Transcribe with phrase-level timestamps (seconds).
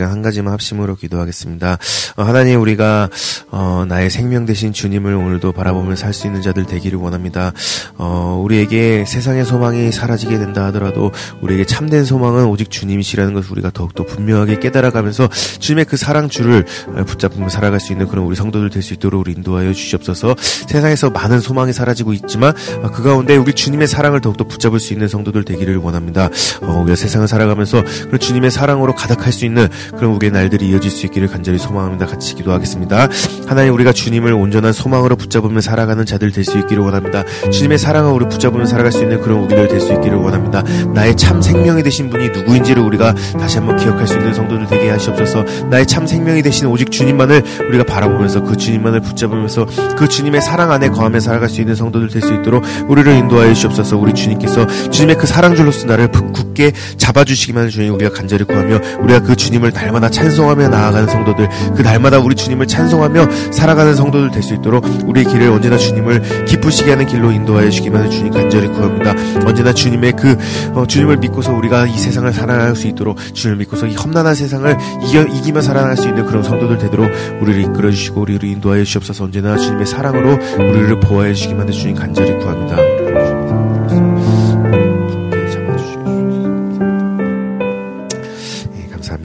[0.00, 1.78] 한 가지만 합심으로 기도하겠습니다.
[2.16, 3.08] 어, 하나님 우리가
[3.52, 7.52] 어, 나의 생명 대신 주님을 오늘도 바라보며 살 수 있는 자들 되기를 원합니다.
[7.96, 11.12] 어, 우리에게 세상의 소망이 사라지게 된다 하더라도
[11.42, 15.28] 우리에게 참된 소망은 오직 주님이시라는 것을 우리가 더욱더 분명하게 깨달아가면서
[15.60, 16.64] 주님의 그 사랑 주를
[17.06, 20.34] 붙잡으며 살아갈 수 있는 그런 우리 성도들 될 수 있도록 우리 인도하여 주시옵소서.
[20.40, 22.52] 세상에서 많은 소망이 사라지고 있지만
[22.82, 26.30] 어, 그 가운데 우리 주님의 사랑을 더욱더 붙잡을 수 있는 성도들 되기를 원합니다.
[26.62, 31.06] 어, 우리가 세상을 살아가면서 그런 주님의 사랑으로 가득할 수 있는 그런 우리의 날들이 이어질 수
[31.06, 32.06] 있기를 간절히 소망합니다.
[32.06, 33.08] 같이 기도하겠습니다.
[33.46, 37.24] 하나님 우리가 주님을 온전한 소망으로 붙잡으며 살아가는 자들 될 수 있기를 원합니다.
[37.50, 40.62] 주님의 사랑을 우리 붙잡으며 살아갈 수 있는 그런 우리들 될 수 있기를 원합니다.
[40.94, 45.44] 나의 참 생명이 되신 분이 누구인지를 우리가 다시 한번 기억할 수 있는 성도들 되게 하시옵소서.
[45.70, 49.66] 나의 참 생명이 되신 오직 주님만을 우리가 바라보면서 그 주님만을 붙잡으면서
[49.96, 53.96] 그 주님의 사랑 안에 거하며 살아갈 수 있는 성도들 될 수 있도록 우리를 인도하여 주시옵소서.
[53.98, 59.70] 우리 주님께서 주님의 그 사랑줄로서 나를 굳게 잡아주시기만 주님 우리가 간절히 구하며 우리가 그 주님을
[59.74, 65.24] 날마다 찬송하며 나아가는 성도들 그 날마다 우리 주님을 찬송하며 살아가는 성도들 될 수 있도록 우리의
[65.26, 69.14] 길을 언제나 주님을 기쁘시게 하는 길로 인도하여 주기만 주님 간절히 구합니다.
[69.46, 70.36] 언제나 주님의 그
[70.74, 74.76] 어, 주님을 믿고서 우리가 이 세상을 살아갈 수 있도록 주님을 믿고서 이 험난한 세상을
[75.08, 79.56] 이겨, 이기며 살아갈 수 있는 그런 성도들 되도록 우리를 이끌어 주시고 우리를 인도하여 주시옵소서 언제나
[79.56, 83.33] 주님의 사랑으로 우리를 보호해 주시기만 주님 간절히 구합니다.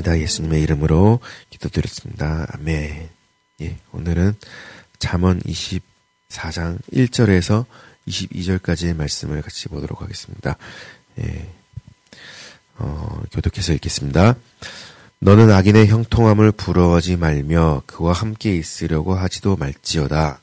[0.09, 0.19] 감사합니다.
[0.19, 2.47] 예수님의 이름으로 기도드렸습니다.
[2.53, 3.09] 아멘.
[3.61, 4.33] 예, 오늘은
[4.97, 7.65] 잠언 24장 1절에서
[8.07, 10.57] 22절까지의 말씀을 같이 보도록 하겠습니다.
[11.19, 11.47] 예,
[12.77, 14.35] 어, 교독해서 읽겠습니다.
[15.19, 20.41] 너는 악인의 형통함을 부러워하지 말며 그와 함께 있으려고 하지도 말지어다.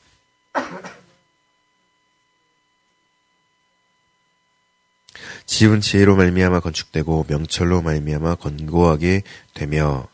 [5.47, 9.23] 집은 지혜로 말미암아 건축되고 명철로 말미암아 건고하게
[9.55, 10.07] 되며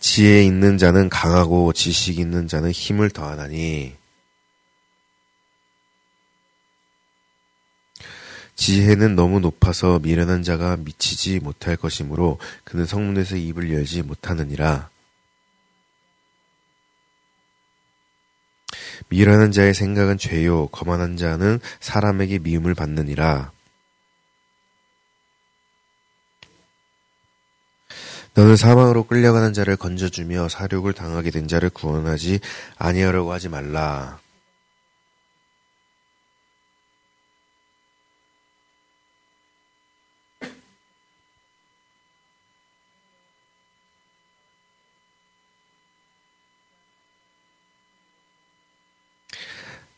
[0.00, 3.94] 지혜 있는 자는 강하고 지식 있는 자는 힘을 더하나니
[8.56, 14.90] 지혜는 너무 높아서 미련한 자가 미치지 못할 것이므로 그는 성문에서 입을 열지 못하느니라.
[19.10, 23.50] 미련한 자의 생각은 죄요, 거만한 자는 사람에게 미움을 받느니라.
[28.34, 32.38] 너는 사망으로 끌려가는 자를 건져주며 사륙을 당하게 된 자를 구원하지
[32.78, 34.20] 아니하려고 하지 말라.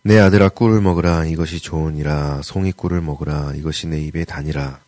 [0.05, 1.27] 내 아들아 꿀을 먹으라.
[1.27, 2.43] 이것이 좋으니라.
[2.43, 3.53] 송이 꿀을 먹으라.
[3.55, 4.81] 이것이 내 입에 다니라.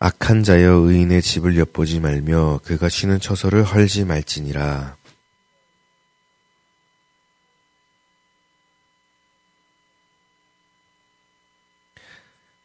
[0.00, 4.97] 악한 자여 의인의 집을 엿보지 말며 그가 쉬는 처소를 헐지 말지니라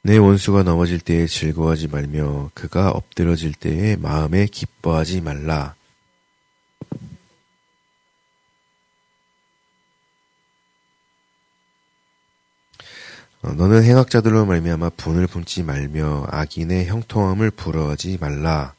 [0.05, 5.75] 내 원수가 넘어질 때에 즐거워하지 말며 그가 엎드러질 때에 마음에 기뻐하지 말라.
[13.43, 18.73] 어, 너는 행악자들로 말미암아 분을 품지 말며 악인의 형통함을 부러워하지 말라.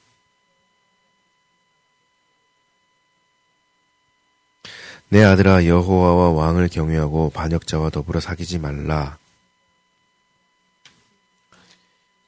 [5.09, 9.17] 내 아들아 여호와와 왕을 경외하고 반역자와 더불어 사귀지 말라.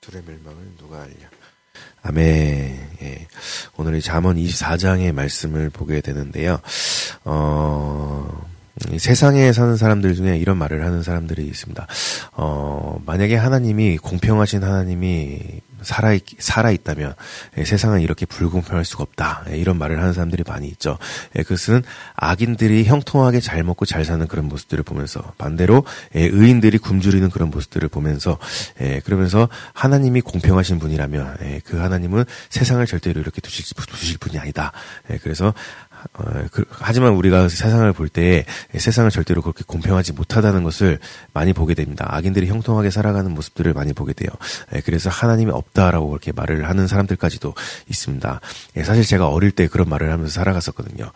[0.07, 1.31] 둘의 멸망을 누가 알냐.
[2.03, 2.97] 아멘.
[3.03, 3.29] 예.
[3.77, 6.61] 오늘 이 잠언 24장의 말씀을 보게 되는데요.
[7.25, 8.47] 어,
[8.99, 11.87] 세상에 사는 사람들 중에 이런 말을 하는 사람들이 있습니다.
[12.33, 17.15] 어, 만약에 하나님이 공평하신 하나님이 살아 살아 있다면
[17.59, 19.45] 예, 세상은 이렇게 불공평할 수가 없다.
[19.51, 20.99] 예, 이런 말을 하는 사람들이 많이 있죠.
[21.37, 21.83] 예, 그것은
[22.15, 25.85] 악인들이 형통하게 잘 먹고 잘 사는 그런 모습들을 보면서 반대로
[26.15, 28.39] 의인들이 굶주리는 그런 모습들을 보면서
[29.05, 34.73] 그러면서 하나님이 공평하신 분이라면 그 하나님은 세상을 절대로 이렇게 두실, 두실 분이 아니다.
[35.23, 35.55] 그래서
[36.71, 38.45] 하지만 우리가 세상을 볼 때
[38.77, 40.99] 세상을 절대로 그렇게 공평하지 못하다는 것을
[41.33, 42.07] 많이 보게 됩니다.
[42.09, 44.29] 악인들이 형통하게 살아가는 모습들을 많이 보게 돼요.
[44.75, 47.55] 예, 그래서 하나님이 없다라고 그렇게 말을 하는 사람들까지도
[47.89, 48.41] 있습니다.
[48.77, 51.11] 예, 사실 제가 어릴 때 그런 말을 하면서 살아갔었거든요.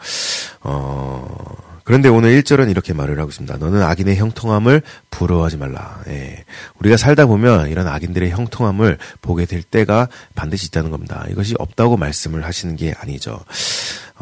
[0.62, 3.56] 어, 그런데 오늘 1절은 이렇게 말을 하고 있습니다.
[3.56, 6.00] 너는 악인의 형통함을 부러워하지 말라.
[6.09, 6.44] 예.
[6.79, 11.25] 우리가 살다 보면 이런 악인들의 형통함을 보게 될 때가 반드시 있다는 겁니다.
[11.31, 13.41] 이것이 없다고 말씀을 하시는 게 아니죠.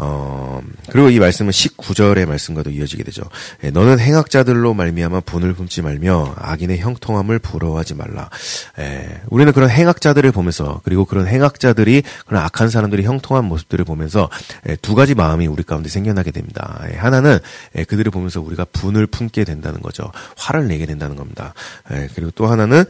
[0.01, 3.23] 어, 그리고 이 말씀은 19절의 말씀과도 이어지게 되죠.
[3.65, 8.31] 예, 너는 행악자들로 말미암아 분을 품지 말며 악인의 형통함을 부러워하지 말라.
[8.79, 14.31] 예, 우리는 그런 행악자들을 보면서 그리고 그런 행악자들이 그런 악한 사람들이 형통한 모습들을 보면서
[14.69, 16.81] 예, 두 가지 마음이 우리 가운데 생겨나게 됩니다.
[16.93, 17.41] 예, 하나는
[17.77, 20.13] 예, 그들을 보면서 우리가 분을 품게 된다는 거죠.
[20.37, 21.55] 화를 내게 된다는 겁니다.
[21.93, 22.85] 예, 그리고 또 하나는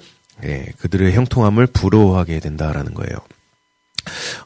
[0.45, 3.17] 예, 그들의 형통함을 부러워하게 된다라는 거예요.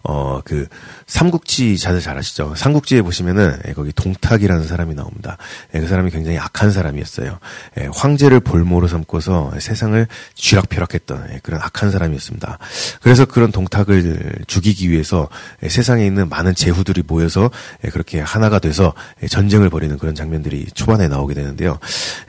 [0.03, 0.67] 어, 그,
[1.07, 2.55] 삼국지 자들 잘 아시죠?
[2.57, 5.37] 삼국지에 보시면은, 예, 거기 동탁이라는 사람이 나옵니다.
[5.75, 7.39] 예, 그 사람이 굉장히 악한 사람이었어요.
[7.81, 12.59] 예, 황제를 볼모로 삼고서 세상을 쥐락펴락했던 예, 그런 악한 사람이었습니다.
[13.03, 15.29] 그래서 그런 동탁을 죽이기 위해서
[15.63, 17.51] 예, 세상에 있는 많은 제후들이 모여서
[17.85, 21.79] 예, 그렇게 하나가 돼서 예, 전쟁을 벌이는 그런 장면들이 초반에 나오게 되는데요.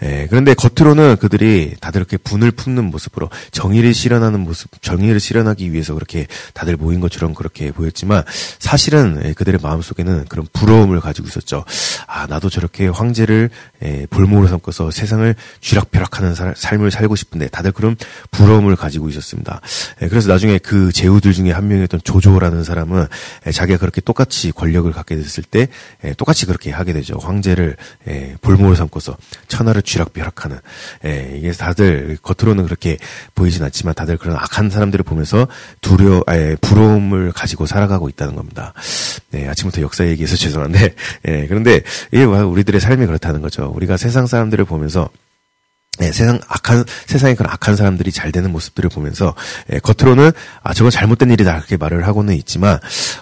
[0.04, 5.94] 예, 그런데 겉으로는 그들이 다들 이렇게 분을 품는 모습으로 정의를 실현하는 모습, 정의를 실현하기 위해서
[5.94, 8.24] 그렇게 다들 모인 것처럼 그렇게 보였지만
[8.60, 11.64] 사실은 예, 그들의 마음속에는 그런 부러움을 가지고 있었죠.
[12.08, 13.50] 아, 나도 저렇게 황제를
[13.84, 17.96] 예, 볼모로 삼고서 세상을 쥐락펴락하는 삶을 살고 싶은데 다들 그런
[18.32, 19.62] 부러움을 가지고 있었습니다.
[20.02, 23.06] 예, 그래서 나중에 그 제후들 중에 한 명이었던 조조라는 사람은
[23.54, 25.68] 자기가 그렇게 똑같이 권력을 갖게 됐을 때
[26.18, 27.18] 똑같이 그렇게 하게 되죠.
[27.20, 27.78] 황제를
[28.42, 29.16] 볼모로 삼고서
[29.48, 30.58] 천하를 쥐락펴락하는
[31.36, 32.98] 이게 다들 겉으로는 그렇게
[33.36, 35.48] 보이진 않지만 다들 그런 악한 사람들을 보면서
[35.82, 38.74] 두려, 아, 부러움 을 가지고 살아가고 있다는 겁니다.
[39.32, 40.96] 네, 아침부터 역사 얘기해서 죄송한데,
[41.28, 41.82] 예, 그런데
[42.12, 43.72] 이게 우리들의 삶이 그렇다는 거죠.
[43.76, 45.10] 우리가 세상 사람들을 보면서
[46.02, 49.36] 예, 세상 악한 세상에 그런 악한 사람들이 잘 되는 모습들을 보면서
[49.72, 50.32] 예, 겉으로는
[50.64, 52.80] 아 저건 잘못된 일이다 그렇게 말을 하고는 있지만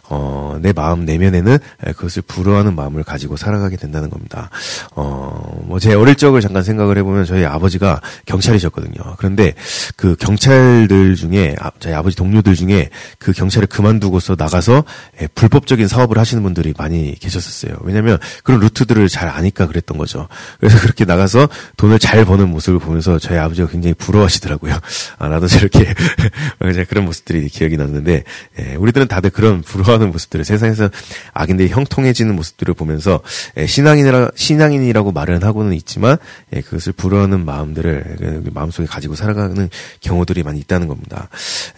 [0.08, 1.58] 어, 내 마음 내면에는
[1.88, 4.50] 예, 그것을 부러워하는 마음을 가지고 살아가게 된다는 겁니다.
[4.96, 9.16] 어, 뭐 제 어릴 적을 잠깐 생각을 해보면 저희 아버지가 경찰이셨거든요.
[9.18, 9.56] 그런데
[9.96, 14.84] 그 경찰들 중에 아, 저희 아버지 동료들 중에 그 경찰을 그만두고서 나가서
[15.22, 17.78] 예, 불법적인 사업을 하시는 분들이 많이 계셨었어요.
[17.82, 20.28] 왜냐하면 그런 루트들을 잘 아니까 그랬던 거죠.
[20.60, 24.78] 그래서 그렇게 나가서 돈을 잘 버는 모습 모습을 보면서 저희 아버지가 굉장히 부러워하시더라고요.
[25.18, 25.94] 아, 나도 저렇게,
[26.88, 28.24] 그런 모습들이 기억이 났는데,
[28.60, 30.90] 예, 우리들은 다들 그런 부러워하는 모습들을 세상에서
[31.34, 33.22] 악인들이 형통해지는 모습들을 보면서,
[33.58, 36.18] 예, 신앙인이라, 신앙인이라고 말은 하고는 있지만,
[36.56, 39.70] 예, 그것을 부러워하는 마음들을 그 마음속에 가지고 살아가는
[40.02, 41.30] 경우들이 많이 있다는 겁니다.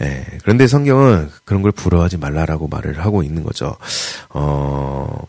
[0.02, 3.78] 예, 그런데 성경은 그런 걸 부러워하지 말라라고 말을 하고 있는 거죠.
[4.30, 5.26] 어,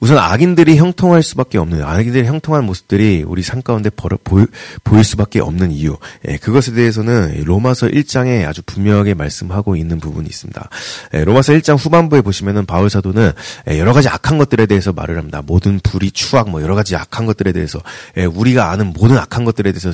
[0.00, 4.46] 우선 악인들이 형통할 수밖에 없는 악인들이 형통한 모습들이 우리 삶 가운데 벌어, 보일,
[4.84, 5.96] 보일 수밖에 없는 이유
[6.28, 10.68] 예, 그것에 대해서는 로마서 1장에 아주 분명하게 말씀하고 있는 부분이 있습니다.
[11.14, 13.32] 예, 로마서 1장 후반부에 보시면은 바울 사도는
[13.70, 15.42] 예, 여러 가지 악한 것들에 대해서 말을 합니다.
[15.44, 17.80] 모든 불의, 추악, 뭐 여러 가지 악한 것들에 대해서
[18.16, 19.92] 예, 우리가 아는 모든 악한 것들에 대해서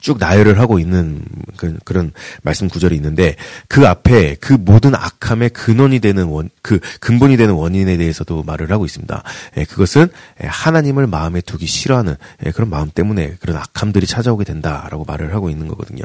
[0.00, 1.22] 쭉 나열을 하고 있는
[1.56, 3.36] 그, 런 말씀 구절이 있는데
[3.66, 8.84] 그 앞에 그 모든 악함의 근원이 되는 원, 그 근본이 되는 원인에 대해서도 말을 하고
[8.84, 9.17] 있습니다.
[9.56, 10.08] 예, 그것은
[10.42, 12.16] 예, 하나님을 마음에 두기 싫어하는
[12.46, 16.04] 예, 그런 마음 때문에 그런 악함들이 찾아오게 된다라고 말을 하고 있는 거거든요.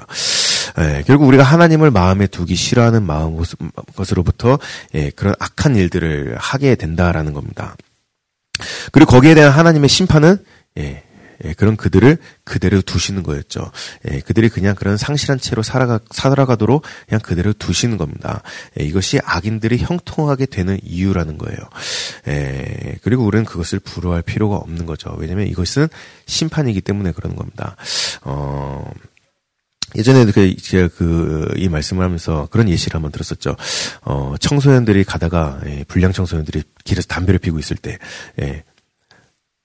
[1.05, 3.37] 결국 우리가 하나님을 마음에 두기 싫어하는 마음
[3.95, 4.57] 것으로부터
[5.15, 7.75] 그런 악한 일들을 하게 된다라는 겁니다.
[8.91, 10.37] 그리고 거기에 대한 하나님의 심판은
[10.79, 11.03] 예,
[11.57, 13.71] 그런 그들을 그대로 두시는 거였죠.
[14.09, 18.41] 예, 그들이 그냥 그런 상실한 채로 살아가, 살아가도록 그냥 그대로 두시는 겁니다.
[18.79, 21.57] 예, 이것이 악인들이 형통하게 되는 이유라는 거예요.
[22.27, 25.13] 예, 그리고 우리는 그것을 부러워할 필요가 없는 거죠.
[25.17, 25.87] 왜냐면 이것은
[26.25, 27.75] 심판이기 때문에 그러는 겁니다.
[28.21, 28.89] 어,
[29.95, 33.55] 예전에 그, 제가 그, 이 말씀을 하면서 그런 예시를 한번 들었었죠.
[34.01, 37.99] 어, 청소년들이 가다가, 예, 불량 청소년들이 길에서 담배를 피고 있을 때,
[38.41, 38.63] 예,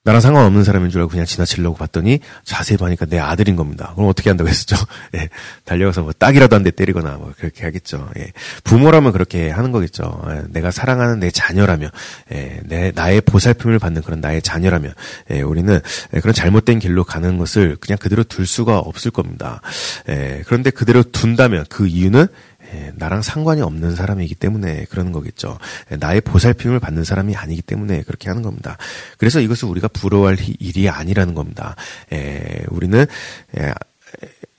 [0.08, 3.92] 나랑 상관없는 사람인 줄 알고 그냥 지나치려고 봤더니 자세히 보니까 내 아들인 겁니다.
[3.94, 4.74] 그럼 어떻게 한다고 했었죠?
[5.14, 5.28] 예,
[5.66, 8.08] 달려가서 뭐 딱이라도 한 대 때리거나 뭐 그렇게 하겠죠.
[8.16, 8.32] 예,
[8.64, 10.22] 부모라면 그렇게 하는 거겠죠.
[10.30, 11.90] 예, 내가 사랑하는 내 자녀라면,
[12.32, 14.94] 예, 내 나의 보살핌을 받는 그런 나의 자녀라면,
[15.32, 15.78] 예, 우리는
[16.14, 19.60] 예, 그런 잘못된 길로 가는 것을 그냥 그대로 둘 수가 없을 겁니다.
[20.08, 22.28] 예, 그런데 그대로 둔다면 그 이유는
[22.74, 25.58] 예, 나랑 상관이 없는 사람이기 때문에 그러는 거겠죠.
[25.90, 28.76] 예, 나의 보살핌을 받는 사람이 아니기 때문에 그렇게 하는 겁니다.
[29.16, 31.76] 그래서 이것을 우리가 부러워할 일이 아니라는 겁니다.
[32.12, 33.06] 예, 우리는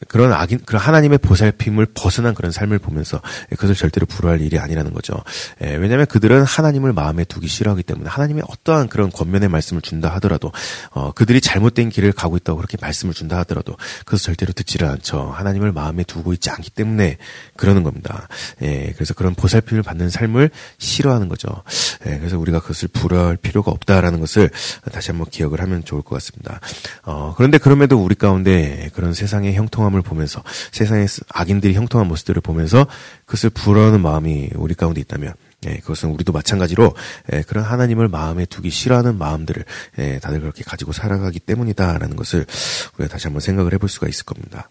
[0.08, 5.14] 그런 악인, 그런 하나님의 보살핌을 벗어난 그런 삶을 보면서 그것을 절대로 불허할 일이 아니라는 거죠.
[5.62, 10.52] 예, 왜냐하면 그들은 하나님을 마음에 두기 싫어하기 때문에 하나님의 어떠한 그런 권면의 말씀을 준다 하더라도
[10.92, 13.76] 어, 그들이 잘못된 길을 가고 있다고 그렇게 말씀을 준다 하더라도
[14.06, 15.32] 그것을 절대로 듣지를 않죠.
[15.32, 17.18] 하나님을 마음에 두고 있지 않기 때문에
[17.58, 18.28] 그러는 겁니다.
[18.62, 21.50] 예, 그래서 그런 보살핌을 받는 삶을 싫어하는 거죠.
[22.08, 24.50] 예, 그래서 우리가 그것을 불허할 필요가 없다라는 것을
[24.92, 26.62] 다시 한번 기억을 하면 좋을 것 같습니다.
[27.04, 32.42] 어, 그런데 그럼에도 우리 가운데 그런 세상 의 형통함 형통함을 보면서 세상의 악인들이 형통한 모습들을
[32.42, 32.88] 보면서
[33.26, 35.34] 그것을 부러워하는 마음이 우리 가운데 있다면
[35.68, 36.94] 예, 그것은 우리도 마찬가지로
[37.34, 39.66] 예, 그런 하나님을 마음에 두기 싫어하는 마음들을
[40.00, 42.46] 예, 다들 그렇게 가지고 살아가기 때문이다라는 것을
[42.98, 44.70] 우리가 다시 한번 생각을 해볼 수가 있을 겁니다.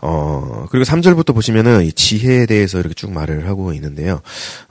[0.00, 4.20] 어, 그리고 3절부터 보시면은 이 지혜에 대해서 이렇게 쭉 말을 하고 있는데요.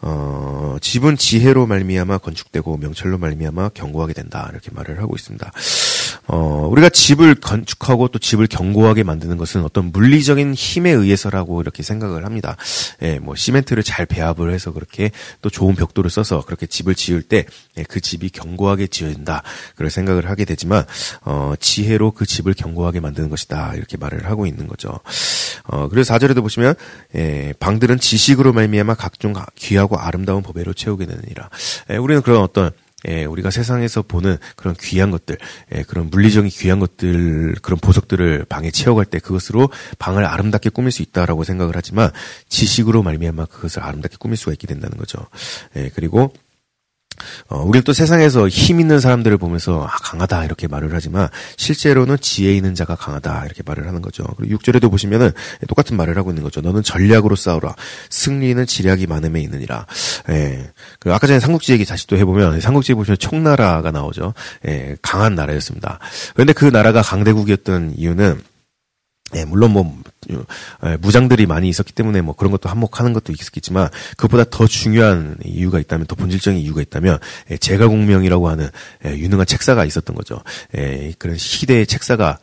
[0.01, 4.47] 어, 집은 지혜로 말미암아 건축되고 명철로 말미암아 견고하게 된다.
[4.51, 5.51] 이렇게 말을 하고 있습니다.
[6.27, 12.25] 어, 우리가 집을 건축하고 또 집을 견고하게 만드는 것은 어떤 물리적인 힘에 의해서라고 이렇게 생각을
[12.25, 12.57] 합니다.
[13.01, 17.55] 예, 뭐 시멘트를 잘 배합을 해서 그렇게 또 좋은 벽돌을 써서 그렇게 집을 지을 때그
[17.77, 19.43] 예, 집이 견고하게 지어진다.
[19.75, 20.85] 그런 생각을 하게 되지만
[21.21, 23.73] 어, 지혜로 그 집을 견고하게 만드는 것이다.
[23.75, 24.99] 이렇게 말을 하고 있는 거죠.
[25.65, 26.75] 어, 그래서 4절에도 보시면
[27.15, 31.49] 예, 방들은 지식으로 말미암아 각종 귀하고 아름다운 법외로 채우게 되느니라.
[31.91, 32.71] 예, 우리는 그런 어떤
[33.07, 35.37] 예, 우리가 세상에서 보는 그런 귀한 것들,
[35.73, 39.69] 예, 그런 물리적인 귀한 것들, 그런 보석들을 방에 채워갈 때 그것으로
[39.99, 42.11] 방을 아름답게 꾸밀 수 있다라고 생각을 하지만
[42.49, 45.27] 지식으로 말미암아 그것을 아름답게 꾸밀 수가 있게 된다는 거죠.
[45.75, 46.31] 예, 그리고
[47.49, 52.53] 어, 우리는 또 세상에서 힘 있는 사람들을 보면서 아, 강하다 이렇게 말을 하지만 실제로는 지혜
[52.53, 54.23] 있는 자가 강하다 이렇게 말을 하는 거죠.
[54.37, 55.31] 그리고 6절에도 보시면은
[55.67, 56.61] 똑같은 말을 하고 있는 거죠.
[56.61, 57.75] 너는 전략으로 싸우라.
[58.09, 59.85] 승리는 지략이 많음에 있느니라.
[60.29, 60.71] 예.
[60.99, 64.33] 그 아까 전에 삼국지 얘기 다시 또 해보면 삼국지에 보시면 총나라가 나오죠.
[64.67, 65.99] 예, 강한 나라였습니다.
[66.33, 68.41] 그런데 그 나라가 강대국이었던 이유는
[69.35, 70.01] 예, 물론 뭐 예,
[70.99, 76.07] 무장들이 많이 있었기 때문에 뭐 그런 것도 한몫하는 것도 있었겠지만 그보다 더 중요한 이유가 있다면
[76.07, 77.19] 더 본질적인 이유가 있다면
[77.51, 78.69] 예, 제가공명이라고 하는
[79.05, 80.41] 예, 유능한 책사가 있었던 거죠.
[81.17, 82.39] 그런 시대의 책사가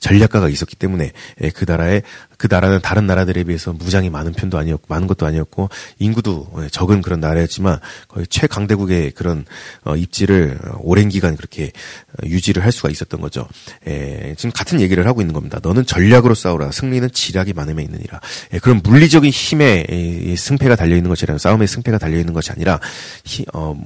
[0.00, 1.12] 전략가가 있었기 때문에
[1.54, 2.02] 그 나라의
[2.36, 7.20] 그 나라는 다른 나라들에 비해서 무장이 많은 편도 아니었고 많은 것도 아니었고 인구도 적은 그런
[7.20, 9.44] 나라였지만 거의 최강대국의 그런
[9.84, 11.72] 어, 입지를 오랜 기간 그렇게
[12.12, 13.48] 어, 유지를 할 수가 있었던 거죠.
[13.86, 15.60] 에, 지금 같은 얘기를 하고 있는 겁니다.
[15.62, 16.72] 너는 전략으로 싸우라.
[16.72, 18.20] 승리는 지략이 많음에 있느니라.
[18.52, 22.78] 에, 그런 물리적인 힘에 에, 승패가 달려 있는 것이라 싸움의 승패가 달려 있는 것이 아니라
[23.24, 23.84] 히, 어, 뭐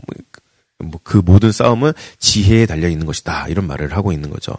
[1.03, 3.49] 그 모든 싸움은 지혜에 달려 있는 것이다.
[3.49, 4.55] 이런 말을 하고 있는 거죠.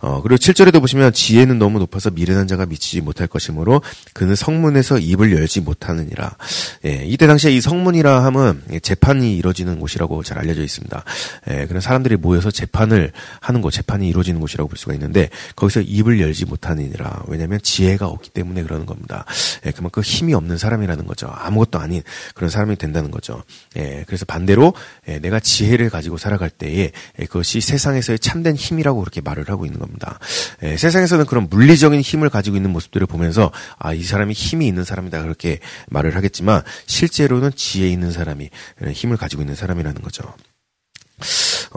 [0.00, 3.82] 어, 그리고 7절에도 보시면 지혜는 너무 높아서 미련한 자가 미치지 못할 것이므로
[4.12, 6.36] 그는 성문에서 입을 열지 못하느니라.
[6.84, 11.04] 예, 이때 당시에 이 성문이라 함은 재판이 이루어지는 곳이라고 잘 알려져 있습니다.
[11.50, 16.20] 예, 그런 사람들이 모여서 재판을 하는 곳, 재판이 이루어지는 곳이라고 볼 수가 있는데 거기서 입을
[16.20, 17.24] 열지 못하느니라.
[17.26, 19.24] 왜냐하면 지혜가 없기 때문에 그러는 겁니다.
[19.64, 21.28] 예, 그만큼 힘이 없는 사람이라는 거죠.
[21.32, 22.02] 아무것도 아닌
[22.34, 23.42] 그런 사람이 된다는 거죠.
[23.76, 24.74] 예, 그래서 반대로
[25.08, 29.80] 예, 내가 지 지혜를 가지고 살아갈 때에 그것이 세상에서의 참된 힘이라고 그렇게 말을 하고 있는
[29.80, 30.18] 겁니다.
[30.62, 35.22] 예, 세상에서는 그런 물리적인 힘을 가지고 있는 모습들을 보면서 아, 이 사람이 힘이 있는 사람이다
[35.22, 38.50] 그렇게 말을 하겠지만 실제로는 지혜 있는 사람이
[38.86, 40.34] 예, 힘을 가지고 있는 사람이라는 거죠.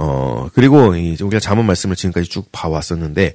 [0.02, 3.34] 어, 그리고 우리가 자문 말씀을 지금까지 쭉 봐왔었는데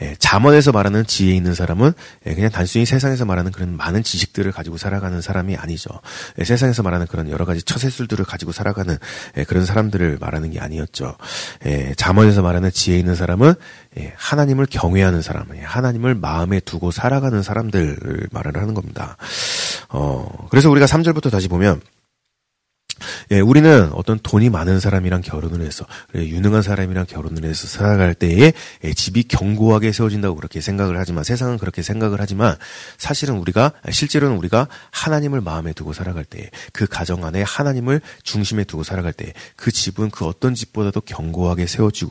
[0.00, 1.92] 예, 잠언에서 말하는 지혜 있는 사람은
[2.26, 5.90] 예, 그냥 단순히 세상에서 말하는 그런 많은 지식들을 가지고 살아가는 사람이 아니죠.
[6.38, 8.96] 예, 세상에서 말하는 그런 여러 가지 처세술들을 가지고 살아가는
[9.36, 11.14] 예, 그런 사람들을 말하는 게 아니었죠.
[11.66, 13.52] 예, 잠언에서 말하는 지혜 있는 사람은
[13.98, 19.18] 예, 하나님을 경외하는 사람, 예, 하나님을 마음에 두고 살아가는 사람들을 말을 하는 겁니다.
[19.90, 21.82] 어, 그래서 우리가 3절부터 다시 보면
[23.30, 28.52] 예, 우리는 어떤 돈이 많은 사람이랑 결혼을 해서 유능한 사람이랑 결혼을 해서 살아갈 때에
[28.84, 32.56] 예, 집이 견고하게 세워진다고 그렇게 생각을 하지만 세상은 그렇게 생각을 하지만
[32.96, 38.82] 사실은 우리가 실제로는 우리가 하나님을 마음에 두고 살아갈 때 그 가정 안에 하나님을 중심에 두고
[38.82, 42.10] 살아갈 때 그 집은 그 어떤 집보다도 견고하게 세워주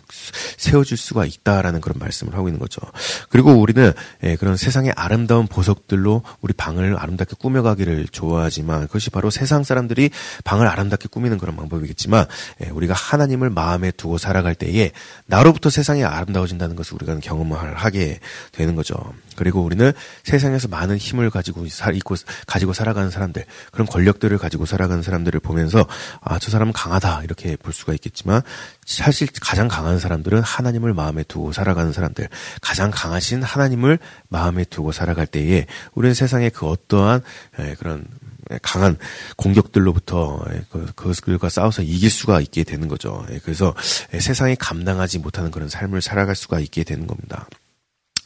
[0.58, 2.82] 세워질 수가 있다라는 그런 말씀을 하고 있는 거죠.
[3.30, 9.64] 그리고 우리는 예, 그런 세상의 아름다운 보석들로 우리 방을 아름답게 꾸며가기를 좋아하지만 그것이 바로 세상
[9.64, 10.10] 사람들이
[10.44, 12.26] 방을 아름답게 꾸미는 그런 방법이겠지만
[12.64, 14.92] 예, 우리가 하나님을 마음에 두고 살아갈 때에
[15.26, 18.20] 나로부터 세상이 아름다워진다는 것을 우리가 경험을 하게
[18.52, 18.96] 되는 거죠.
[19.36, 19.92] 그리고 우리는
[20.24, 22.16] 세상에서 많은 힘을 가지고 살 있고
[22.48, 25.86] 가지고 살아가는 사람들, 그런 권력들을 가지고 살아가는 사람들을 보면서
[26.22, 28.42] 아, 저 사람은 강하다 이렇게 볼 수가 있겠지만
[28.86, 32.30] 사실 가장 강한 사람들은 하나님을 마음에 두고 살아가는 사람들,
[32.62, 37.22] 가장 강하신 하나님을 마음에 두고 살아갈 때에 우리는 세상에 그 어떠한
[37.60, 38.98] 예, 그런 예, 강한
[39.36, 43.26] 공격들로부터 예, 그, 그것들과 싸워서 이길 수가 있게 되는 거죠.
[43.32, 43.76] 예, 그래서
[44.12, 47.48] 세상이 감당하지 못하는 그런 삶을 살아갈 수가 있게 되는 겁니다.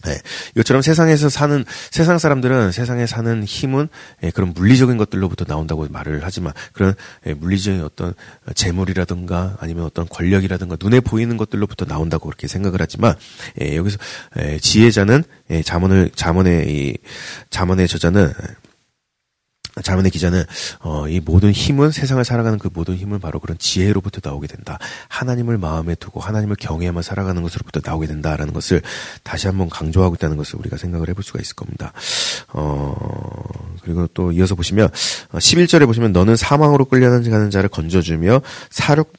[0.05, 0.17] 네.
[0.55, 3.87] 이것처럼 세상에서 사는 세상 사람들은 세상에 사는 힘은
[4.23, 6.95] 예, 그런 물리적인 것들로부터 나온다고 말을 하지만 그런
[7.27, 8.13] 예, 물리적인 어떤
[8.55, 13.15] 재물이라든가 아니면 어떤 권력이라든가 눈에 보이는 것들로부터 나온다고 그렇게 생각을 하지만
[13.61, 13.97] 예, 여기서
[14.39, 16.97] 예, 지혜자는 예, 자문을 자문의 이
[17.49, 18.33] 자문의 저자는
[19.83, 20.43] 자문의 기자는
[20.79, 24.77] 어, 이 모든 힘은 세상을 살아가는 그 모든 힘은 바로 그런 지혜로부터 나오게 된다.
[25.07, 28.81] 하나님을 마음에 두고 하나님을 경외하며 살아가는 것으로부터 나오게 된다라는 것을
[29.23, 31.93] 다시 한번 강조하고 있다는 것을 우리가 생각을 해볼 수가 있을 겁니다.
[32.49, 32.93] 어,
[33.81, 39.13] 그리고 또 이어서 보시면 11절에 어, 보시면 너는 사망으로 끌려가는 자를 건져주며 사륙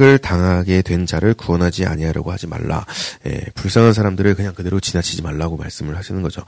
[0.00, 2.86] 을 당하게 된 자를 구원하지 아니하려고 하지 말라.
[3.26, 6.42] 예, 불쌍한 사람들을 그냥 그대로 지나치지 말라고 말씀을 하시는 거죠.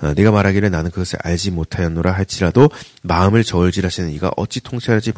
[0.00, 2.68] 어, 네가 말하기를 나는 그것을 알지 못하였노라 할지라도
[3.02, 5.12] 마음을 저울질하시는 이가 어찌 통치하지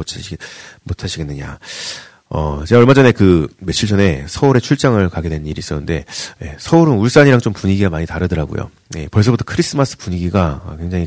[0.85, 1.59] 못하시겠느냐.
[2.31, 6.05] 어, 제가 얼마 전에 그, 며칠 전에 서울에 출장을 가게 된 일이 있었는데,
[6.43, 8.71] 예, 서울은 울산이랑 좀 분위기가 많이 다르더라고요.
[8.97, 11.07] 예, 벌써부터 크리스마스 분위기가 굉장히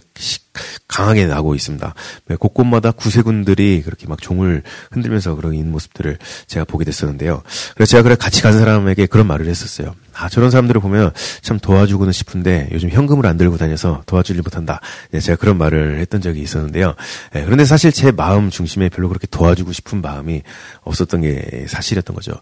[0.88, 1.94] 강하게 나고 있습니다.
[2.32, 7.44] 예, 곳곳마다 구세군들이 그렇게 막 종을 흔들면서 그런 모습들을 제가 보게 됐었는데요.
[7.75, 9.96] 그래서 제가 그래 같이 간 사람에게 그런 말을 했었어요.
[10.13, 14.82] 아, 저런 사람들을 보면 참 도와주고는 싶은데 요즘 현금을 안 들고 다녀서 도와주지 못한다.
[15.12, 16.96] 네, 제가 그런 말을 했던 적이 있었는데요.
[17.34, 20.44] 네, 그런데 사실 제 마음 중심에 별로 그렇게 도와주고 싶은 마음이
[20.84, 22.34] 없었 던 게 사실이었던 거죠.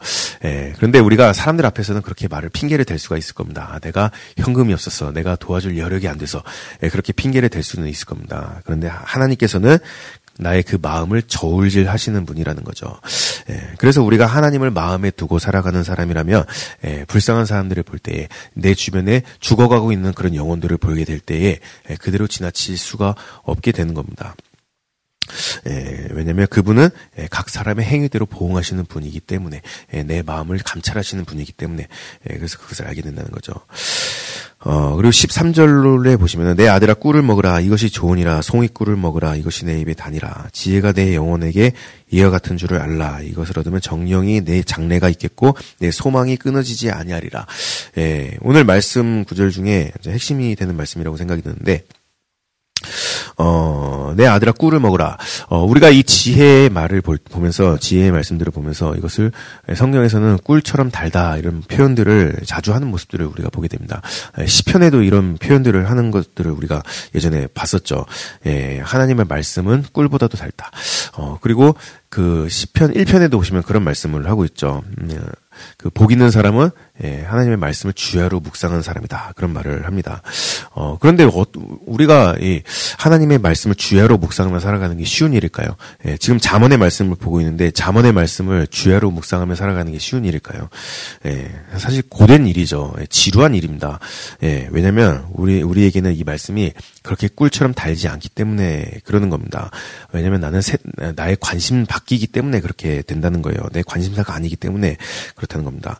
[0.41, 3.69] 네, 그런데 우리가 사람들 앞에서는 그렇게 말을 핑계를 댈 수가 있을 겁니다.
[3.71, 5.11] 아, 내가 현금이 없었어.
[5.11, 6.41] 내가 도와줄 여력이 안 돼서
[6.79, 8.61] 그렇게 핑계를 댈 수는 있을 겁니다.
[8.63, 9.79] 그런데 하나님께서는
[10.39, 12.99] 나의 그 마음을 저울질 하시는 분이라는 거죠.
[13.49, 16.45] 예, 그래서 우리가 하나님을 마음에 두고 살아가는 사람이라면
[16.85, 21.59] 예, 불쌍한 사람들을 볼 때에 내 주변에 죽어가고 있는 그런 영혼들을 보게 될 때에
[21.89, 24.35] 예, 그대로 지나칠 수가 없게 되는 겁니다.
[25.67, 29.61] 예, 왜냐하면 그분은 예, 각 사람의 행위대로 보응하시는 분이기 때문에
[29.93, 31.87] 예, 내 마음을 감찰하시는 분이기 때문에
[32.29, 33.53] 예, 그래서 그것을 알게 된다는 거죠.
[34.61, 37.61] 어, 그리고 13절에 보시면 내 아들아 꿀을 먹으라.
[37.61, 38.41] 이것이 좋으니라.
[38.41, 39.35] 송이 꿀을 먹으라.
[39.35, 40.49] 이것이 내 입에 다니라.
[40.51, 41.71] 지혜가 내 영혼에게
[42.11, 43.21] 이와 같은 줄을 알라.
[43.21, 47.45] 이것을 얻으면 정령이 내 장래가 있겠고 내 소망이 끊어지지 아니하리라.
[47.99, 51.85] 예, 오늘 말씀 구절 중에 핵심이 되는 말씀이라고 생각이 드는데
[53.37, 55.17] 어, 내 아들아 꿀을 먹으라.
[55.47, 59.31] 어, 우리가 이 지혜의 말을 볼, 보면서, 지혜의 말씀들을 보면서 이것을
[59.75, 64.01] 성경에서는 꿀처럼 달다 이런 표현들을 자주 하는 모습들을 우리가 보게 됩니다.
[64.45, 66.83] 시편에도 이런 표현들을 하는 것들을 우리가
[67.15, 68.05] 예전에 봤었죠.
[68.45, 70.71] 예, 하나님의 말씀은 꿀보다도 달다.
[71.17, 71.75] 어, 그리고
[72.09, 74.81] 그 시편 1편에도 보시면 그런 말씀을 하고 있죠.
[74.99, 75.09] 음,
[75.77, 76.71] 그복 있는 사람은
[77.03, 80.21] 예, 하나님의 말씀을 주야로 묵상한 사람이다 그런 말을 합니다.
[80.71, 81.45] 어, 그런데 어,
[81.85, 82.61] 우리가 이
[82.97, 85.75] 하나님의 말씀을 주야로 묵상하며 살아가는 게 쉬운 일일까요?
[86.05, 90.69] 예, 지금 잠언의 말씀을 보고 있는데 잠언의 말씀을 주야로 묵상하며 살아가는 게 쉬운 일일까요?
[91.25, 92.93] 예, 사실 고된 일이죠.
[92.99, 93.99] 예, 지루한 일입니다.
[94.43, 99.71] 예, 왜냐하면 우리 우리에게는 이 말씀이 그렇게 꿀처럼 달지 않기 때문에 그러는 겁니다.
[100.11, 100.77] 왜냐하면 나는 새,
[101.15, 103.59] 나의 관심 바뀌기 때문에 그렇게 된다는 거예요.
[103.71, 104.97] 내 관심사가 아니기 때문에
[105.35, 105.99] 그렇다는 겁니다.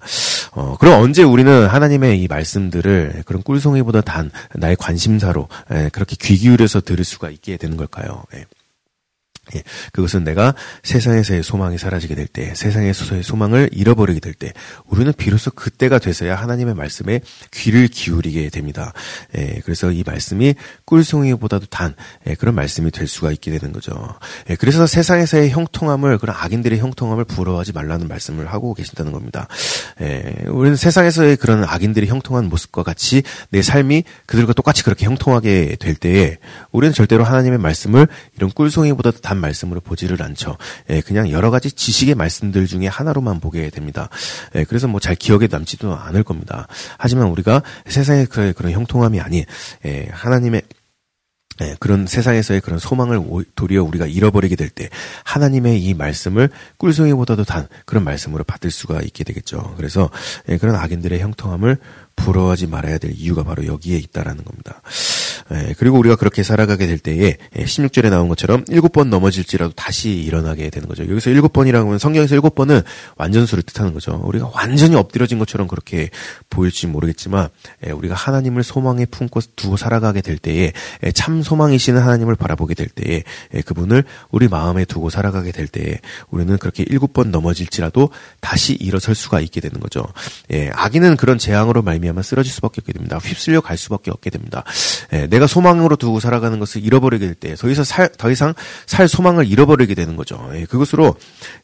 [0.51, 6.37] 어, 그럼 언제 우리는 하나님의 이 말씀들을 그런 꿀송이보다 단 나의 관심사로 예, 그렇게 귀
[6.37, 8.23] 기울여서 들을 수가 있게 되는 걸까요?
[8.35, 8.45] 예.
[9.55, 14.53] 예, 그것은 내가 세상에서의 소망이 사라지게 될 때, 세상에서의 소망을 잃어버리게 될 때,
[14.85, 18.93] 우리는 비로소 그때가 돼서야 하나님의 말씀에 귀를 기울이게 됩니다.
[19.37, 21.95] 예, 그래서 이 말씀이 꿀송이보다도 단
[22.27, 23.93] 예, 그런 말씀이 될 수가 있게 되는 거죠.
[24.49, 29.47] 예, 그래서 세상에서의 형통함을 그런 악인들의 형통함을 부러워하지 말라는 말씀을 하고 계신다는 겁니다.
[30.01, 35.95] 예, 우리는 세상에서의 그런 악인들의 형통한 모습과 같이 내 삶이 그들과 똑같이 그렇게 형통하게 될
[35.95, 36.37] 때에
[36.71, 40.57] 우리는 절대로 하나님의 말씀을 이런 꿀송이보다도 단 말씀으로 보지를 않죠.
[40.89, 44.09] 예, 그냥 여러 가지 지식의 말씀들 중에 하나로만 보게 됩니다.
[44.55, 46.67] 예, 그래서 뭐 잘 기억에 남지도 않을 겁니다.
[46.97, 49.45] 하지만 우리가 세상의 그, 그런 형통함이 아닌
[49.85, 50.61] 예, 하나님의
[51.59, 53.21] 네, 그런 세상에서의 그런 소망을
[53.55, 54.89] 도리어 우리가 잃어버리게 될 때
[55.25, 59.73] 하나님의 이 말씀을 꿀송이보다도 단 그런 말씀으로 받을 수가 있게 되겠죠.
[59.75, 60.09] 그래서
[60.47, 61.77] 예, 그런 악인들의 형통함을
[62.19, 64.81] 부러워하지 말아야 될 이유가 바로 여기에 있다라는 겁니다.
[65.51, 70.11] 예, 그리고 우리가 그렇게 살아가게 될 때에 16절에 예, 나온 것처럼 일곱 번 넘어질지라도 다시
[70.11, 71.03] 일어나게 되는 거죠.
[71.09, 72.81] 여기서 일곱 번이라고 하면 성경에서 일곱 번은
[73.17, 74.21] 완전수를 뜻하는 거죠.
[74.23, 76.09] 우리가 완전히 엎드려진 것처럼 그렇게
[76.49, 77.49] 보일지 모르겠지만
[77.87, 80.71] 예, 우리가 하나님을 소망에 품고 두고 살아가게 될 때에
[81.15, 83.23] 참 소망이시는 하나님을 바라보게 될 때에
[83.65, 89.39] 그분을 우리 마음에 두고 살아가게 될 때에 우리는 그렇게 일곱 번 넘어질지라도 다시 일어설 수가
[89.39, 90.05] 있게 되는 거죠.
[90.73, 93.17] 악인은 그런 재앙으로 말미 암아 쓰러질 수밖에 없게 됩니다.
[93.17, 94.63] 휩쓸려 갈 수밖에 없게 됩니다.
[95.29, 98.53] 내가 소망으로 두고 살아가는 것을 잃어버리게 될 때, 더 이상 살, 더 이상
[98.85, 100.49] 살 소망을 잃어버리게 되는 거죠.
[100.53, 101.15] 예, 그것으로,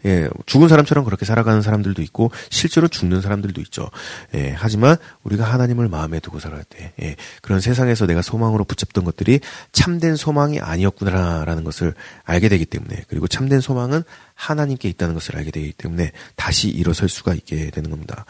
[0.06, 3.90] 예, 죽은 사람처럼 그렇게 살아가는 사람들도 있고, 실제로 죽는 사람들도 있죠.
[4.34, 9.40] 예, 하지만 우리가 하나님을 마음에 두고 살아갈 때, 예, 그런 세상에서 내가 소망으로 붙잡던 것들이
[9.72, 14.04] 참된 소망이 아니었구나라는 것을 알게 되기 때문에, 그리고 참된 소망은
[14.36, 18.26] 하나님께 있다는 것을 알게 되기 때문에 다시 일어설 수가 있게 되는 겁니다.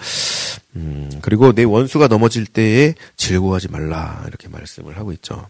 [0.76, 5.48] 음, 그리고 내 원수가 넘어질 때에 즐거워하지 말라 이렇게 말씀을 하고 있죠.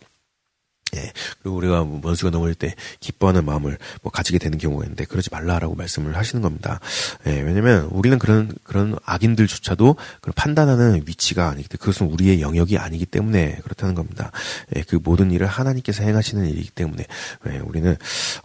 [0.95, 1.11] 예.
[1.41, 5.75] 그리고 우리가 뭐 원수가 넘어질 때 기뻐하는 마음을 뭐 가지게 되는 경우가 있는데 그러지 말라라고
[5.75, 6.79] 말씀을 하시는 겁니다.
[7.27, 7.41] 예.
[7.41, 13.59] 왜냐면 우리는 그런 그런 악인들조차도 그런 판단하는 위치가 아니기 때문에 그것은 우리의 영역이 아니기 때문에
[13.63, 14.31] 그렇다는 겁니다.
[14.75, 14.83] 예.
[14.83, 17.05] 그 모든 일을 하나님께서 행하시는 일이기 때문에
[17.47, 17.57] 예.
[17.59, 17.95] 우리는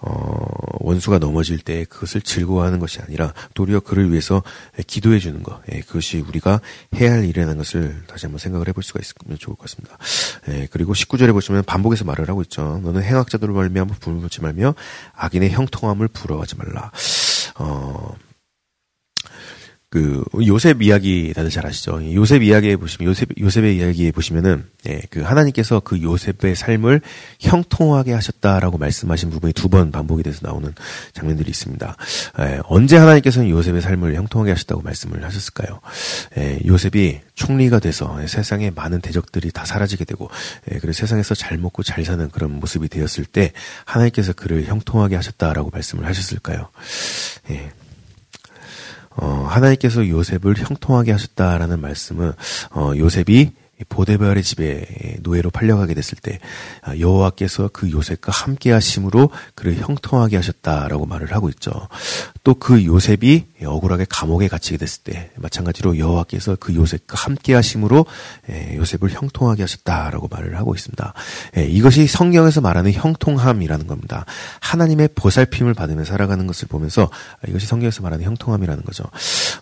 [0.00, 0.44] 어
[0.80, 4.42] 원수가 넘어질 때 그것을 즐거워하는 것이 아니라 도리어 그를 위해서
[4.86, 5.60] 기도해 주는 것.
[5.72, 5.80] 예.
[5.80, 6.60] 그것이 우리가
[6.96, 9.98] 해야 할 일이라는 것을 다시 한번 생각을 해볼 수가 있으면 좋을 것 같습니다.
[10.48, 10.68] 예.
[10.70, 12.80] 그리고 19절에 보시면 반복해서 말을 하고 있죠.
[12.82, 14.74] 너는 행악자들을 말미암아 붙지 말며
[15.14, 16.90] 악인의 형통함을 부러워하지 말라.
[17.56, 18.14] 어,
[19.90, 22.00] 그 요셉 이야기 다들 잘 아시죠?
[22.14, 27.00] 요셉 이야기에 보시면 요셉 요셉의 이야기에 보시면은 예, 그 하나님께서 그 요셉의 삶을
[27.40, 30.72] 형통하게 하셨다라고 말씀하신 부분이 두 번 반복이 돼서 나오는
[31.12, 31.96] 장면들이 있습니다.
[32.40, 35.80] 예, 언제 하나님께서는 요셉의 삶을 형통하게 하셨다고 말씀을 하셨을까요?
[36.38, 40.30] 예, 요셉이 총리가 돼서 세상에 많은 대적들이 다 사라지게 되고
[40.70, 43.52] 예, 그리고 세상에서 잘 먹고 잘 사는 그런 모습이 되었을 때
[43.86, 46.68] 하나님께서 그를 형통하게 하셨다라고 말씀을 하셨을까요?
[47.50, 47.70] 예.
[49.20, 52.32] 어, 하나님께서 요셉을 형통하게 하셨다라는 말씀은
[52.72, 53.52] 어, 요셉이
[53.88, 54.84] 보데발의 집에
[55.22, 56.38] 노예로 팔려가게 됐을 때
[56.82, 61.72] 아, 여호와께서 그 요셉과 함께 하심으로 그를 형통하게 하셨다라고 말을 하고 있죠.
[62.44, 68.06] 또 그 요셉이 억울하게 감옥에 갇히게 됐을 때 마찬가지로 여호와께서 그 요셉과 함께 하심으로
[68.50, 71.14] 예, 요셉을 형통하게 하셨다라고 말을 하고 있습니다.
[71.56, 74.26] 예, 이것이 성경에서 말하는 형통함이라는 겁니다.
[74.60, 77.10] 하나님의 보살핌을 받으며 살아가는 것을 보면서
[77.48, 79.04] 이것이 성경에서 말하는 형통함이라는 거죠.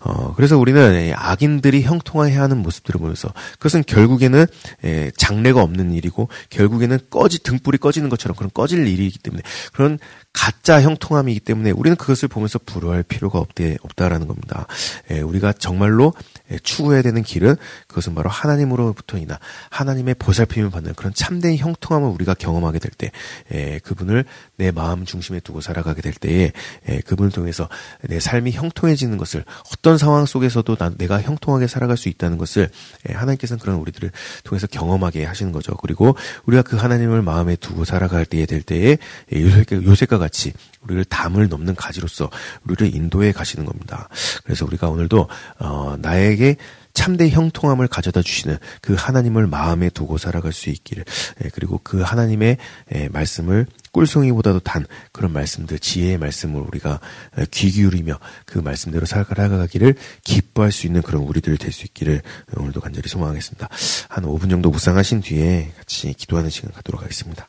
[0.00, 4.46] 어, 그래서 우리는 악인들이 형통해야 하는 모습들을 보면서 그것은 결국 에는
[4.84, 9.42] 예, 장래가 없는 일이고 결국에는 꺼지 등불이 꺼지는 것처럼 그런 꺼질 일이기 때문에
[9.72, 9.98] 그런
[10.32, 14.66] 가짜 형통함이기 때문에 우리는 그것을 보면서 불효할 필요가 없대, 없다라는 겁니다.
[15.10, 16.14] 예, 우리가 정말로
[16.52, 17.56] 예, 추구해야 되는 길은
[17.88, 19.38] 그것은 바로 하나님으로부터이나
[19.70, 23.10] 하나님의 보살핌을 받는 그런 참된 형통함을 우리가 경험하게 될 때,
[23.52, 24.24] 예, 그분을
[24.56, 26.52] 내 마음 중심에 두고 살아가게 될 때에
[26.88, 27.68] 예, 그분을 통해서
[28.02, 32.70] 내 삶이 형통해지는 것을 어떤 상황 속에서도 난 내가 형통하게 살아갈 수 있다는 것을
[33.08, 34.10] 예, 하나님께서는 그런 우리 들을
[34.44, 35.74] 통해서 경험하게 하시는 거죠.
[35.76, 38.98] 그리고 우리가 그 하나님을 마음에 두고 살아갈 때에 될 때에
[39.34, 42.30] 예, 요셉 과 같이 우리를 담을 넘는 가지로서
[42.64, 44.08] 우리를 인도해 가시는 겁니다.
[44.44, 46.56] 그래서 우리가 오늘도 어, 나에게
[46.98, 51.04] 참된 형통함을 가져다 주시는 그 하나님을 마음에 두고 살아갈 수 있기를
[51.44, 52.56] 예, 그리고 그 하나님의
[52.92, 56.98] 예, 말씀을 꿀송이보다도 단 그런 말씀들 지혜의 말씀을 우리가
[57.38, 62.22] 예, 귀 기울이며 그 말씀대로 살아가기를 기뻐할 수 있는 그런 우리들 될 수 있기를
[62.56, 63.68] 오늘도 간절히 소망하겠습니다.
[64.08, 67.48] 한 5분 정도 묵상하신 뒤에 같이 기도하는 시간 갖도록 하겠습니다.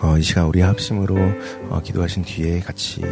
[0.00, 1.16] 어, 이 시간 우리 합심으로
[1.70, 3.02] 어, 기도하신 뒤에 같이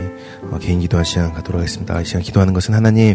[0.51, 2.01] 어, 개인 기도할 시간 갖도록 하겠습니다.
[2.01, 3.15] 이 시간 기도하는 것은 하나님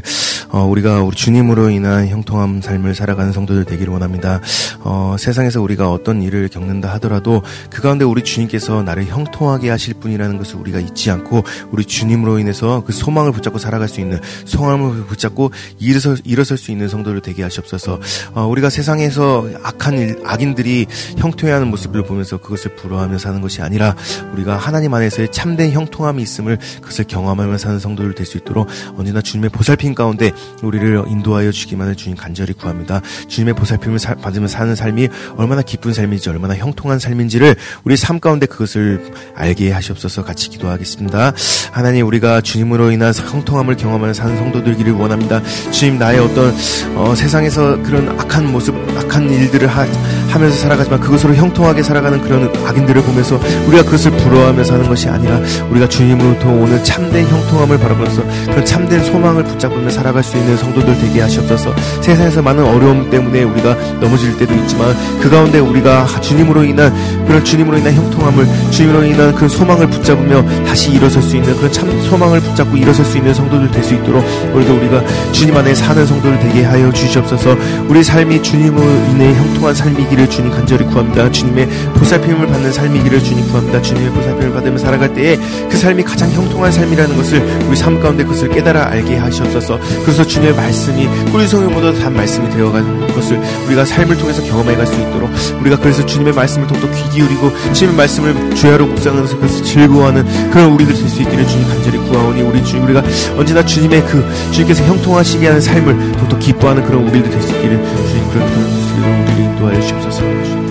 [0.49, 4.41] 어, 우리가 우리 주님으로 인한 형통함 삶을 살아가는 성도들 되기를 원합니다.
[4.81, 10.37] 어, 세상에서 우리가 어떤 일을 겪는다 하더라도 그 가운데 우리 주님께서 나를 형통하게 하실 분이라는
[10.37, 15.51] 것을 우리가 잊지 않고 우리 주님으로 인해서 그 소망을 붙잡고 살아갈 수 있는 소망을 붙잡고
[15.79, 17.99] 일어설, 일어설 수 있는 성도를 되게 하시옵소서.
[18.33, 23.95] 어, 우리가 세상에서 악한 일, 악인들이 형통해하는 모습을 보면서 그것을 부러워하며 사는 것이 아니라
[24.33, 28.67] 우리가 하나님 안에서의 참된 형통함이 있음을 그것을 경험하며 사는 성도들 될 수 있도록
[28.97, 33.01] 언제나 주님의 보살핌 가운데 우리를 인도하여 주기만을 주님 간절히 구합니다.
[33.27, 38.45] 주님의 보살핌을 사, 받으며 사는 삶이 얼마나 기쁜 삶인지 얼마나 형통한 삶인지를 우리 삶 가운데
[38.45, 41.33] 그것을 알게 하시옵소서 같이 기도하겠습니다.
[41.71, 45.41] 하나님 우리가 주님으로 인한 형통함을 경험하는 사는 성도들기를 원합니다.
[45.71, 46.53] 주님 나의 어떤
[46.95, 49.85] 어, 세상에서 그런 악한 모습, 악한 일들을 하,
[50.27, 55.87] 하면서 살아가지만 그것으로 형통하게 살아가는 그런 악인들을 보면서 우리가 그것을 부러워하며 사는 것이 아니라 우리가
[55.87, 61.73] 주님으로부터 오는 참된 형통함을 바라보면서 그런 참된 소망을 붙잡으며 살아갈 수 있는 성도들 되게 하시옵소서.
[62.01, 66.93] 세상에서 많은 어려움 때문에 우리가 넘어질 때도 있지만 그 가운데 우리가 주님으로 인한
[67.25, 71.89] 그런 주님으로 인한 형통함을 주님으로 인한 그 소망을 붙잡으며 다시 일어설 수 있는 그런 참
[72.03, 74.21] 소망을 붙잡고 일어설 수 있는 성도들 될 수 있도록
[74.53, 77.55] 우리도 우리가 주님 안에 사는 성도들 되게 하여 주시옵소서.
[77.87, 81.29] 우리 삶이 주님으로 인해 형통한 삶이기 를 주님 간절히 구합니다.
[81.31, 83.79] 주님의 보살핌을 받는 삶이기를 주님 구합니다.
[83.79, 85.37] 주님의 보살핌을 받으며 살아갈 때에
[85.69, 89.79] 그 삶이 가장 형통한 삶이라는 것을 우리 삶 가운데 그것을 깨달아 알게 하시옵소서.
[90.03, 95.29] 그래서 주님의 말씀이 꿀성이보다 단 말씀이 되어가는 것을 우리가 삶을 통해서 경험해 갈 수 있도록
[95.61, 100.95] 우리가 그래서 주님의 말씀을 더욱더 귀 기울이고 주님의 말씀을 주야로 묵상하면서 그것을 즐거워하는 그런 우리들
[100.95, 103.03] 될 수 있기를 주님 간절히 구하오니 우리 주님 우리가
[103.37, 107.77] 언제나 주님의 그 주님께서 형통하시게 하는 삶을 더욱더 기뻐하는 그런 우리들 될 수 있기를
[108.09, 110.06] 주님 그런 우리를 인도하여 주옵소서.
[110.09, 110.66] 就像你。